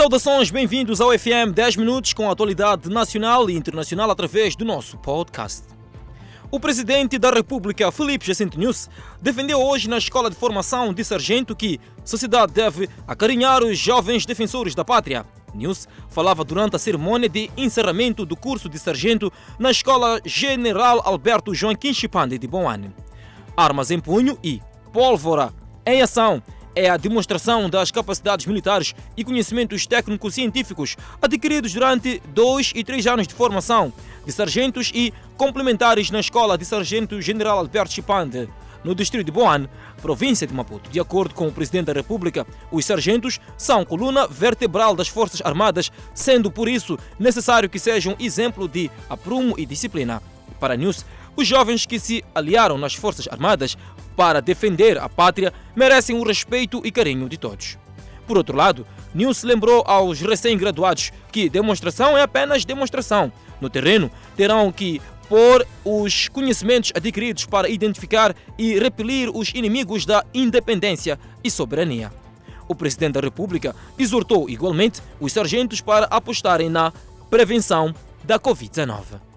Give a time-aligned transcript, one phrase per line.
[0.00, 4.96] Saudações, bem-vindos ao FM 10 Minutos com a atualidade nacional e internacional através do nosso
[4.96, 5.64] podcast.
[6.50, 8.88] O presidente da República, Felipe Jacinto News,
[9.20, 14.24] defendeu hoje na Escola de Formação de Sargento que a sociedade deve acarinhar os jovens
[14.24, 15.26] defensores da pátria.
[15.52, 21.54] News falava durante a cerimônia de encerramento do curso de sargento na Escola General Alberto
[21.54, 22.90] Joaquim Chipande de Boane.
[23.54, 24.62] Armas em punho e
[24.94, 25.52] pólvora
[25.84, 26.42] em ação
[26.74, 33.26] é a demonstração das capacidades militares e conhecimentos técnico-científicos adquiridos durante dois e três anos
[33.26, 33.92] de formação
[34.24, 38.48] de sargentos e complementares na Escola de Sargento General Alberto Chipande,
[38.84, 39.68] no distrito de Boane,
[40.00, 40.90] província de Maputo.
[40.90, 45.90] De acordo com o Presidente da República, os sargentos são coluna vertebral das Forças Armadas,
[46.14, 50.22] sendo por isso necessário que sejam exemplo de aprumo e disciplina.
[50.58, 51.04] Para a News,
[51.40, 53.74] os jovens que se aliaram nas Forças Armadas
[54.14, 57.78] para defender a pátria merecem o respeito e carinho de todos.
[58.26, 63.32] Por outro lado, News lembrou aos recém-graduados que demonstração é apenas demonstração.
[63.58, 70.22] No terreno, terão que pôr os conhecimentos adquiridos para identificar e repelir os inimigos da
[70.34, 72.12] independência e soberania.
[72.68, 76.92] O Presidente da República exortou igualmente os sargentos para apostarem na
[77.30, 79.29] prevenção da Covid-19.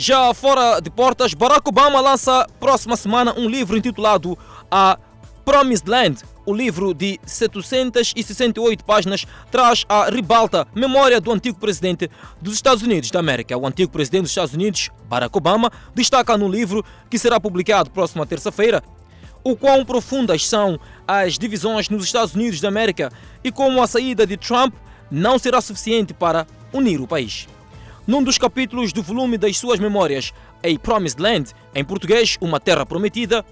[0.00, 4.38] Já fora de portas, Barack Obama lança próxima semana um livro intitulado
[4.70, 4.96] A
[5.44, 6.22] Promised Land.
[6.46, 12.08] O livro de 768 páginas traz a ribalta memória do antigo presidente
[12.40, 13.58] dos Estados Unidos da América.
[13.58, 18.24] O antigo presidente dos Estados Unidos, Barack Obama, destaca no livro que será publicado próxima
[18.24, 18.84] terça-feira
[19.42, 23.10] o quão profundas são as divisões nos Estados Unidos da América
[23.42, 24.76] e como a saída de Trump
[25.10, 27.48] não será suficiente para unir o país.
[28.08, 30.32] Num dos capítulos do volume das suas memórias,
[30.64, 33.44] A Promised Land, em português, Uma Terra Prometida,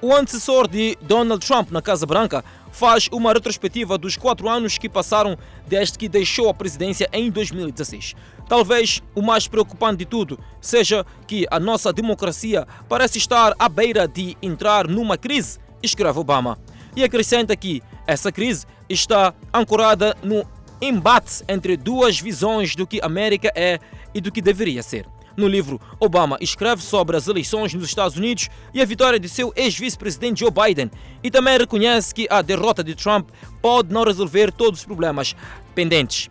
[0.00, 4.88] o antecessor de Donald Trump na Casa Branca faz uma retrospectiva dos quatro anos que
[4.88, 8.16] passaram desde que deixou a presidência em 2016.
[8.48, 14.08] Talvez o mais preocupante de tudo seja que a nossa democracia parece estar à beira
[14.08, 16.58] de entrar numa crise, escreve Obama.
[16.96, 20.44] E acrescenta que essa crise está ancorada no
[20.82, 23.78] embate entre duas visões do que a América é
[24.12, 25.06] e do que deveria ser.
[25.36, 29.52] No livro, Obama escreve sobre as eleições nos Estados Unidos e a vitória de seu
[29.56, 30.90] ex-vice-presidente Joe Biden
[31.22, 33.30] e também reconhece que a derrota de Trump
[33.62, 35.34] pode não resolver todos os problemas
[35.74, 36.28] pendentes.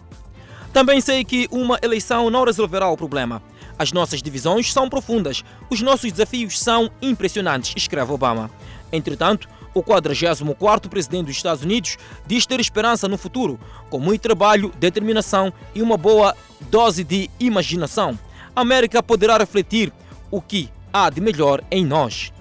[0.72, 3.42] Também sei que uma eleição não resolverá o problema.
[3.80, 8.52] As nossas divisões são profundas, os nossos desafios são impressionantes, escreve Obama.
[8.92, 13.60] Entretanto, o 44º presidente dos Estados Unidos diz ter esperança no futuro,
[13.90, 16.36] com muito trabalho, determinação e uma boa
[16.70, 18.18] dose de imaginação.
[18.56, 19.92] A América poderá refletir
[20.30, 22.34] o que há de melhor em nós.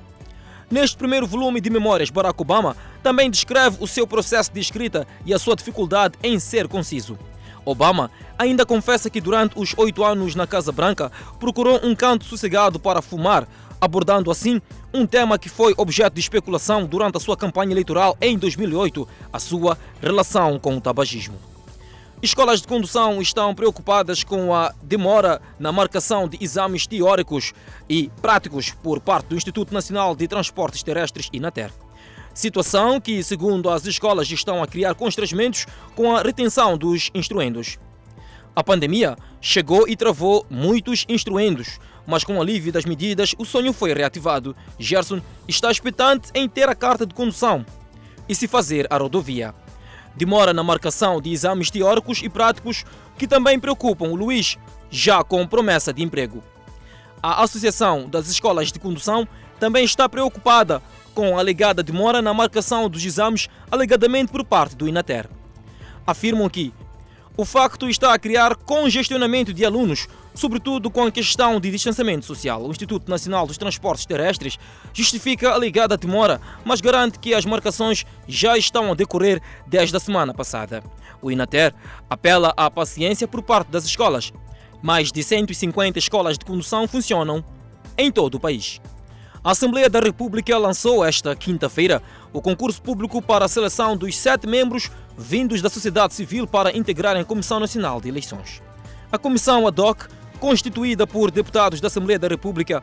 [0.71, 5.35] Neste primeiro volume de memórias, Barack Obama também descreve o seu processo de escrita e
[5.35, 7.19] a sua dificuldade em ser conciso.
[7.65, 12.79] Obama ainda confessa que durante os oito anos na Casa Branca procurou um canto sossegado
[12.79, 13.47] para fumar,
[13.81, 14.61] abordando assim
[14.93, 19.39] um tema que foi objeto de especulação durante a sua campanha eleitoral em 2008, a
[19.39, 21.39] sua relação com o tabagismo.
[22.23, 27.55] Escolas de condução estão preocupadas com a demora na marcação de exames teóricos
[27.89, 31.73] e práticos por parte do Instituto Nacional de Transportes Terrestres, INATER.
[32.35, 37.79] Situação que, segundo as escolas, estão a criar constrangimentos com a retenção dos instruendos.
[38.55, 43.73] A pandemia chegou e travou muitos instruendos, mas com o alívio das medidas, o sonho
[43.73, 44.57] foi reativado.
[44.79, 47.65] Gerson está expectante em ter a carta de condução
[48.29, 49.55] e se fazer a rodovia.
[50.17, 52.85] Demora na marcação de exames teóricos e práticos
[53.17, 54.59] que também preocupam o Luís,
[54.91, 56.43] já com promessa de emprego.
[57.23, 59.29] A Associação das Escolas de Condução
[59.59, 60.83] também está preocupada
[61.15, 65.29] com a alegada demora na marcação dos exames, alegadamente por parte do Inater.
[66.07, 66.73] Afirmam que
[67.41, 72.63] o facto está a criar congestionamento de alunos, sobretudo com a questão de distanciamento social.
[72.63, 74.59] O Instituto Nacional dos Transportes Terrestres
[74.93, 80.01] justifica a ligada demora, mas garante que as marcações já estão a decorrer desde a
[80.01, 80.85] semana passada.
[81.23, 81.73] O Inater
[82.11, 84.35] apela à paciência por parte das escolas.
[84.83, 87.43] Mais de 150 escolas de condução funcionam
[87.97, 88.83] em todo o país.
[89.43, 94.47] A Assembleia da República lançou esta quinta-feira o concurso público para a seleção dos sete
[94.47, 98.61] membros vindos da sociedade civil para integrarem a Comissão Nacional de Eleições.
[99.11, 100.03] A comissão ad hoc,
[100.39, 102.83] constituída por deputados da Assembleia da República,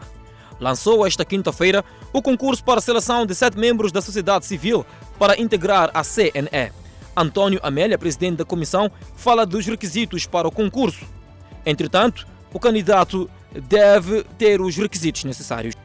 [0.60, 4.84] lançou esta quinta-feira o concurso para a seleção de sete membros da sociedade civil
[5.20, 6.74] para integrar a CNE.
[7.16, 11.06] Antônio Amélia, presidente da comissão, fala dos requisitos para o concurso.
[11.64, 13.30] Entretanto, o candidato
[13.70, 15.76] deve ter os requisitos necessários.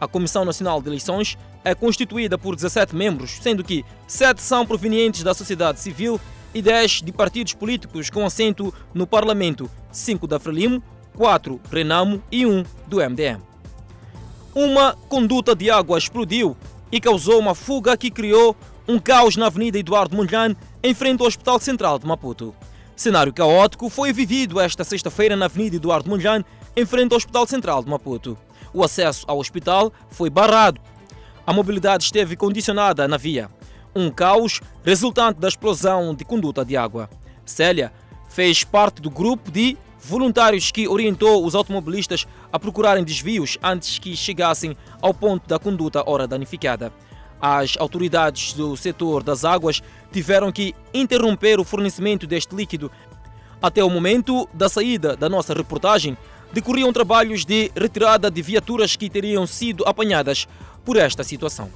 [0.00, 5.22] A Comissão Nacional de Eleições é constituída por 17 membros, sendo que 7 são provenientes
[5.22, 6.18] da sociedade civil
[6.54, 10.82] e 10 de partidos políticos com assento no Parlamento, 5 da Frelimo,
[11.16, 13.42] 4 Renamo e 1 do MDM.
[14.54, 16.56] Uma conduta de água explodiu
[16.90, 18.56] e causou uma fuga que criou
[18.88, 22.54] um caos na Avenida Eduardo Mondlane, em frente ao Hospital Central de Maputo.
[22.96, 26.44] Cenário caótico foi vivido esta sexta-feira na Avenida Eduardo Mondlane,
[26.74, 28.36] em frente ao Hospital Central de Maputo.
[28.72, 30.80] O acesso ao hospital foi barrado.
[31.46, 33.50] A mobilidade esteve condicionada na via.
[33.94, 37.10] Um caos resultante da explosão de conduta de água.
[37.44, 37.92] Célia
[38.28, 44.16] fez parte do grupo de voluntários que orientou os automobilistas a procurarem desvios antes que
[44.16, 46.92] chegassem ao ponto da conduta ora danificada.
[47.40, 49.82] As autoridades do setor das águas
[50.12, 52.90] tiveram que interromper o fornecimento deste líquido.
[53.62, 56.16] Até o momento da saída da nossa reportagem,
[56.52, 60.46] decorriam trabalhos de retirada de viaturas que teriam sido apanhadas
[60.84, 61.70] por esta situação.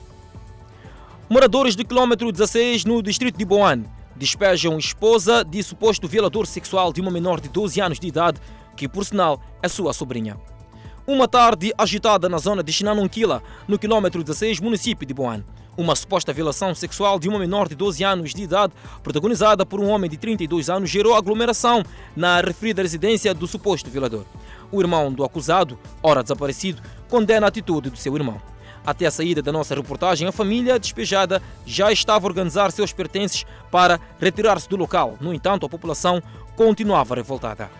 [1.29, 3.85] Moradores do quilômetro 16 no distrito de Boan
[4.17, 8.41] despejam esposa de suposto violador sexual de uma menor de 12 anos de idade,
[8.76, 10.37] que por sinal é sua sobrinha.
[11.06, 15.44] Uma tarde agitada na zona de Xinanunquila, no quilômetro 16, município de Boan.
[15.76, 18.73] Uma suposta violação sexual de uma menor de 12 anos de idade,
[19.03, 21.82] protagonizada por um homem de 32 anos, gerou aglomeração
[22.15, 24.25] na referida residência do suposto violador.
[24.75, 28.43] O irmão do acusado, ora desaparecido, condena a atitude do seu irmão.
[28.85, 33.47] Até a saída da nossa reportagem, a família despejada já estava a organizar seus pertences
[33.71, 35.15] para retirar-se do local.
[35.21, 36.21] No entanto, a população
[36.56, 37.71] continuava revoltada.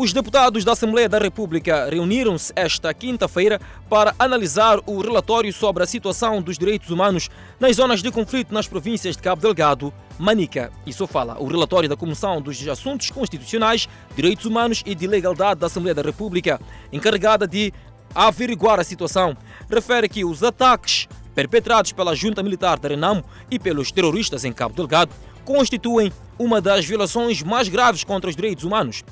[0.00, 5.86] Os deputados da Assembleia da República reuniram-se esta quinta-feira para analisar o relatório sobre a
[5.86, 7.28] situação dos direitos humanos
[7.60, 11.36] nas zonas de conflito nas províncias de Cabo Delgado, Manica e Sofala.
[11.38, 16.00] O relatório da Comissão dos Assuntos Constitucionais, Direitos Humanos e de Legalidade da Assembleia da
[16.00, 16.58] República,
[16.90, 17.70] encarregada de
[18.14, 19.36] averiguar a situação,
[19.68, 24.74] refere que os ataques perpetrados pela junta militar da Renamo e pelos terroristas em Cabo
[24.74, 25.12] Delgado
[25.44, 29.04] constituem uma das violações mais graves contra os direitos humanos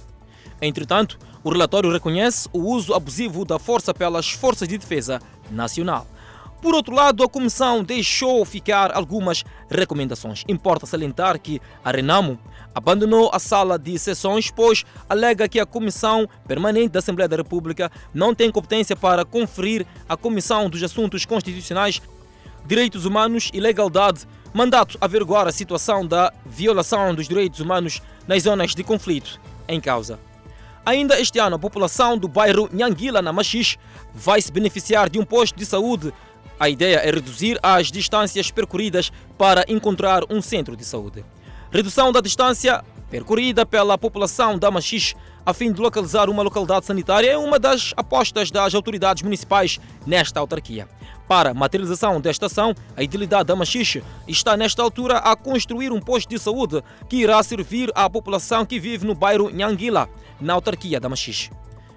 [0.61, 5.21] Entretanto, o relatório reconhece o uso abusivo da força pelas Forças de Defesa
[5.51, 6.07] Nacional.
[6.61, 10.45] Por outro lado, a Comissão deixou ficar algumas recomendações.
[10.49, 12.37] Importa salientar que a Renamo
[12.75, 17.91] abandonou a sala de sessões, pois alega que a Comissão Permanente da Assembleia da República
[18.13, 22.03] não tem competência para conferir à Comissão dos Assuntos Constitucionais,
[22.67, 28.75] Direitos Humanos e Legalidade mandato averiguar a situação da violação dos direitos humanos nas zonas
[28.75, 30.19] de conflito em causa.
[30.89, 33.77] Ainda este ano, a população do bairro Nhanguila, na Machixe,
[34.15, 36.15] vai se beneficiar de um posto de saúde.
[36.59, 41.27] A ideia é reduzir as distâncias percorridas para encontrar um centro de saúde.
[41.71, 45.15] Redução da distância percorrida pela população da Machixe
[45.49, 50.41] a fim de localizar uma localidade sanitária é uma das apostas das autoridades municipais nesta
[50.41, 50.87] autarquia.
[51.29, 56.31] Para materialização desta ação, a Idilidade da Machixe está nesta altura a construir um posto
[56.31, 60.09] de saúde que irá servir à população que vive no bairro Nhanguila,
[60.41, 61.51] na autarquia da Machixe.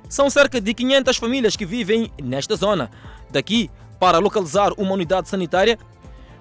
[0.09, 2.91] São cerca de 500 famílias que vivem nesta zona.
[3.29, 5.79] Daqui, para localizar uma unidade sanitária,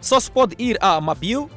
[0.00, 1.48] só se pode ir a Mabil,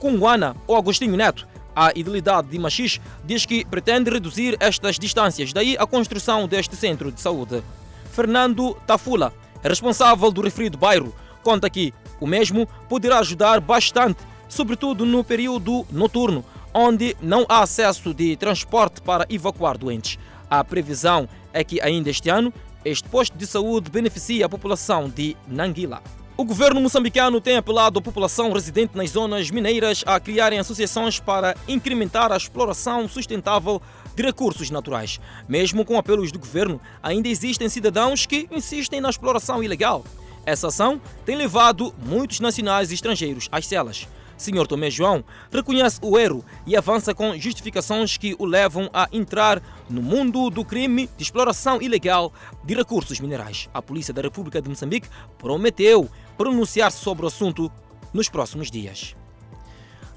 [0.00, 1.46] Cunguana ou Agostinho Neto.
[1.76, 7.12] A Idilidade de Machixe diz que pretende reduzir estas distâncias, daí a construção deste centro
[7.12, 7.62] de saúde.
[8.10, 9.32] Fernando Tafula,
[9.68, 16.44] responsável do referido bairro, conta que o mesmo poderá ajudar bastante, sobretudo no período noturno,
[16.72, 20.18] onde não há acesso de transporte para evacuar doentes.
[20.50, 22.52] A previsão é que ainda este ano
[22.84, 26.02] este posto de saúde beneficie a população de Nanguila.
[26.36, 31.54] O governo moçambicano tem apelado à população residente nas zonas mineiras a criarem associações para
[31.68, 33.80] incrementar a exploração sustentável
[34.14, 35.20] de recursos naturais.
[35.48, 40.04] Mesmo com apelos do governo, ainda existem cidadãos que insistem na exploração ilegal.
[40.44, 44.08] Essa ação tem levado muitos nacionais e estrangeiros às celas.
[44.36, 44.66] Sr.
[44.66, 50.02] Tomé João reconhece o erro e avança com justificações que o levam a entrar no
[50.02, 52.32] mundo do crime de exploração ilegal
[52.64, 53.68] de recursos minerais.
[53.72, 57.70] A Polícia da República de Moçambique prometeu pronunciar-se sobre o assunto
[58.12, 59.14] nos próximos dias.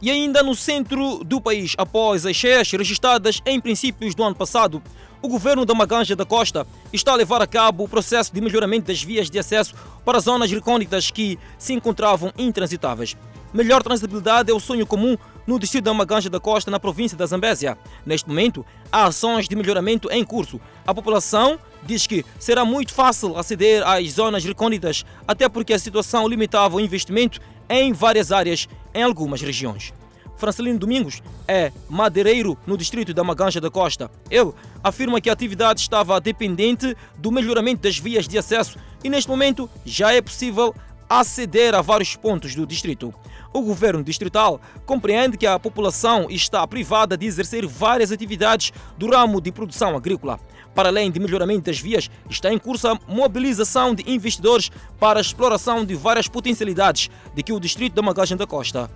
[0.01, 4.83] E ainda no centro do país, após as cheias registradas em princípios do ano passado,
[5.21, 8.87] o governo da Maganja da Costa está a levar a cabo o processo de melhoramento
[8.87, 9.73] das vias de acesso
[10.03, 13.15] para zonas recônditas que se encontravam intransitáveis.
[13.53, 17.25] Melhor transitabilidade é o sonho comum no distrito da Maganja da Costa, na província da
[17.25, 17.77] Zambésia.
[18.05, 20.59] Neste momento, há ações de melhoramento em curso.
[20.85, 26.27] A população diz que será muito fácil aceder às zonas recônditas, até porque a situação
[26.27, 29.93] limitava o investimento em várias áreas em algumas regiões.
[30.37, 34.09] Francelino Domingos é madeireiro no distrito da Maganja da Costa.
[34.29, 34.51] Ele
[34.83, 39.69] afirma que a atividade estava dependente do melhoramento das vias de acesso e neste momento
[39.85, 40.73] já é possível
[41.09, 43.13] aceder a vários pontos do distrito.
[43.53, 49.39] O governo distrital compreende que a população está privada de exercer várias atividades do ramo
[49.39, 50.39] de produção agrícola.
[50.75, 55.21] Para além de melhoramento das vias, está em curso a mobilização de investidores para a
[55.21, 58.91] exploração de várias potencialidades de que o distrito da Magagem da Costa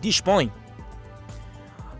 [0.00, 0.50] dispõe.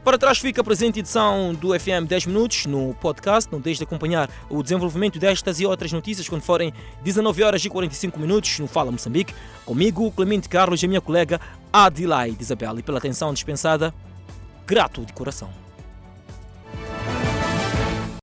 [0.02, 3.52] Para trás fica a presente edição do FM 10 Minutos no podcast.
[3.52, 7.68] Não deixe de acompanhar o desenvolvimento destas e outras notícias quando forem 19 horas e
[7.68, 9.34] 45 minutos no Fala Moçambique.
[9.66, 11.38] Comigo, Clemente Carlos e a minha colega
[11.70, 12.78] Adelaide Isabel.
[12.78, 13.92] E pela atenção dispensada,
[14.66, 15.67] grato de coração.